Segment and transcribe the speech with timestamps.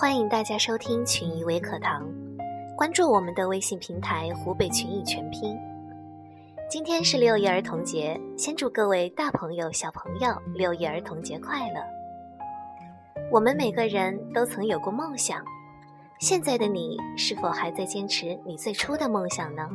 [0.00, 2.08] 欢迎大家收听群益微课堂，
[2.76, 5.58] 关注我们的微信平台“湖北群益全拼”。
[6.70, 11.80] 今天是六一儿童节，先祝各位大朋友、小朋友六一儿童节快乐。
[13.28, 15.44] 我们每个人都曾有过梦想，
[16.20, 19.68] 现在的你是否还在坚持你最初的梦想呢？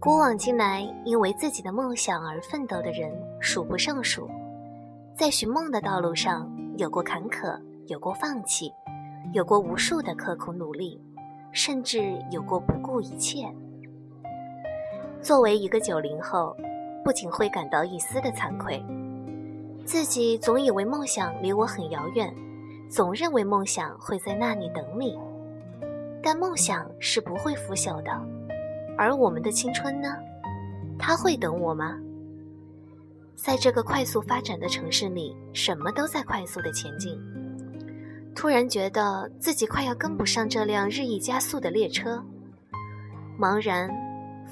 [0.00, 3.08] 古往今来，因为自己的梦想而奋斗的人
[3.40, 4.28] 数不胜数。
[5.16, 8.72] 在寻梦的道路上，有过坎坷，有过放弃，
[9.34, 10.98] 有过无数的刻苦努力，
[11.52, 13.46] 甚至有过不顾一切。
[15.20, 16.56] 作为一个九零后，
[17.04, 18.82] 不仅会感到一丝的惭愧，
[19.84, 22.34] 自己总以为梦想离我很遥远，
[22.88, 25.18] 总认为梦想会在那里等你。
[26.22, 28.10] 但梦想是不会腐朽的，
[28.96, 30.16] 而我们的青春呢？
[30.98, 31.98] 它会等我吗？
[33.42, 37.18] 在这个快速发展的城市里，什么都在快速的前进。
[38.34, 42.22] 突然觉得自己快要跟不上这辆日益加速的列车，
[43.38, 43.90] 茫然、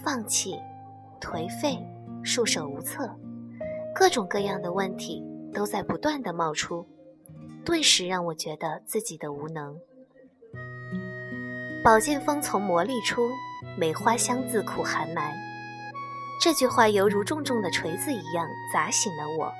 [0.03, 0.57] 放弃、
[1.21, 1.79] 颓废、
[2.25, 3.15] 束手无策，
[3.95, 6.87] 各种各样的问题都在不断的冒出，
[7.67, 9.79] 顿时让我觉得自己的无能。
[11.85, 13.29] 宝剑锋从磨砺出，
[13.77, 15.48] 梅花香自苦寒来。
[16.41, 19.53] 这句话犹如重重的锤子一样砸醒了我。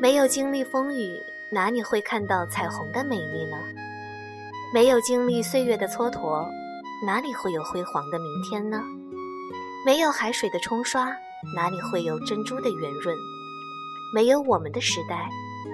[0.00, 3.58] 没有经历风雨，哪里会看到彩虹的美丽呢？
[4.72, 6.48] 没有经历岁月的蹉跎，
[7.04, 8.80] 哪里会有辉煌的明天呢？
[9.84, 11.06] 没有海水的冲刷，
[11.56, 13.16] 哪里会有珍珠的圆润？
[14.14, 15.28] 没有我们的时代，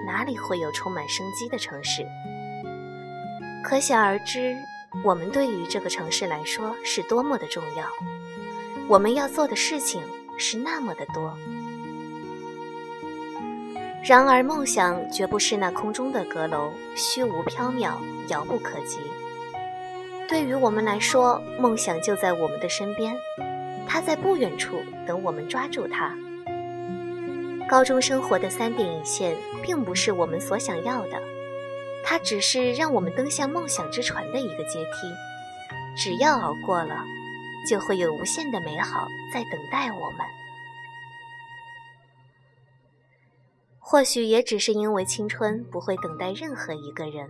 [0.07, 2.03] 哪里会有充满生机的城市？
[3.63, 4.55] 可想而知，
[5.03, 7.85] 我们对于这个城市来说是多么的重要。
[8.87, 10.01] 我们要做的事情
[10.37, 11.33] 是那么的多，
[14.03, 17.93] 然而梦想绝不是那空中的阁楼，虚无缥缈，
[18.27, 18.99] 遥不可及。
[20.27, 23.15] 对于我们来说，梦想就在我们的身边，
[23.87, 26.13] 它在不远处等我们抓住它。
[27.69, 31.21] 高中生活的三点一线，并不是我们所想要的，
[32.03, 35.07] 它只是让我们登向梦想之船的一个阶梯。
[35.95, 36.95] 只要熬过了。
[37.69, 40.19] 就会有无限的美好在等待我们。
[43.79, 47.29] 或许也只是因为青春不会等待任何一个人，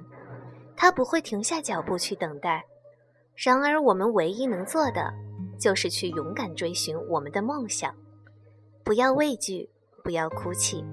[0.75, 2.63] 他不会停下脚步去等待。
[3.35, 5.11] 然而，我们唯一能做的，
[5.59, 7.95] 就是去勇敢追寻我们的梦想。
[8.83, 9.67] 不要畏惧，
[10.03, 10.85] 不要哭泣，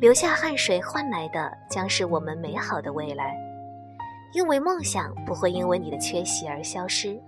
[0.00, 3.36] 流下汗水换来的将是我们美好的未来。
[4.32, 7.20] 因为梦想不会因为你的缺席而消失。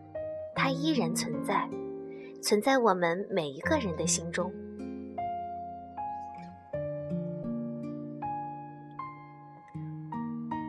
[0.54, 1.68] 它依然存在，
[2.42, 4.52] 存在我们每一个人的心中。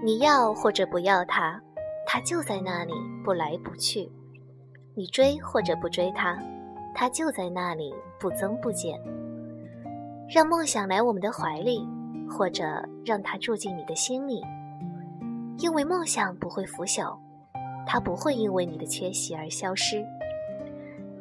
[0.03, 1.61] 你要或者不要它，
[2.05, 4.09] 它就在那里，不来不去；
[4.95, 6.37] 你追或者不追它，
[6.93, 8.99] 它就在那里，不增不减。
[10.29, 11.87] 让梦想来我们的怀里，
[12.29, 12.65] 或者
[13.05, 14.41] 让它住进你的心里，
[15.59, 17.17] 因为梦想不会腐朽。
[17.85, 20.03] 它不会因为你的缺席而消失。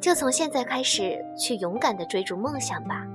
[0.01, 3.07] 就从现在开始，去勇敢地追逐梦想吧，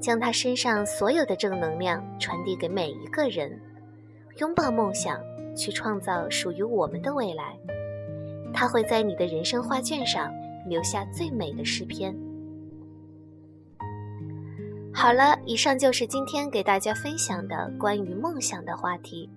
[0.00, 3.60] 将他身上所有的正能量传递给每一个人，
[4.38, 5.20] 拥抱梦想，
[5.54, 7.54] 去创造属于我们的未来。
[8.52, 10.32] 它会在你的人生画卷上
[10.66, 12.16] 留下最美的诗篇。
[14.92, 19.28] 好了，以上就是今天给大家分享的关于梦想的话题。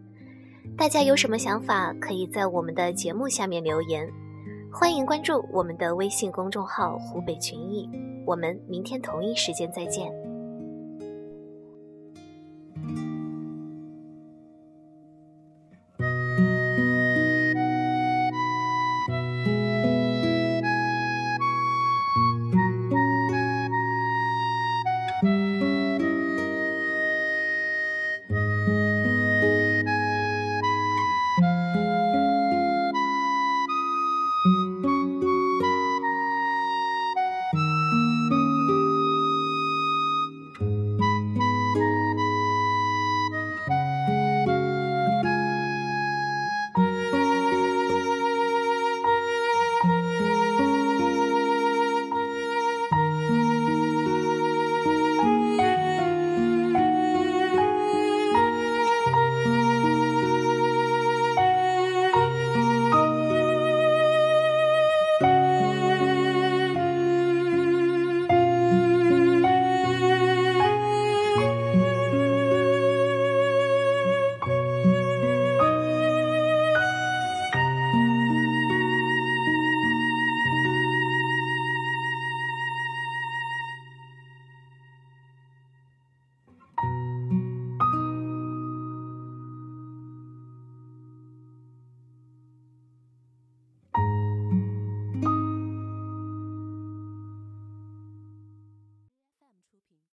[0.78, 4.10] 大家有什么想法，可以在我们的节目下面留言。
[4.72, 7.88] 欢迎关注我们的微信公众号“湖北群艺”，
[8.26, 10.23] 我们明天同一时间再见。